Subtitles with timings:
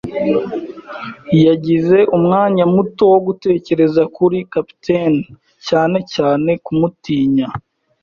[1.45, 5.21] yagize umwanya muto wo gutekereza kuri capitaine,
[5.67, 7.47] cyane cyane kumutinya.